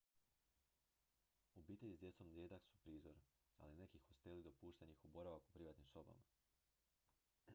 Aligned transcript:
obitelji 1.61 1.95
s 1.95 1.99
djecom 1.99 2.29
rijedak 2.31 2.63
su 2.67 2.75
prizor 2.83 3.15
ali 3.57 3.73
neki 3.75 3.99
hosteli 3.99 4.43
dopuštaju 4.43 4.89
njihov 4.89 5.11
boravak 5.11 5.43
u 5.47 5.51
privatnim 5.53 5.87
sobama 5.87 6.23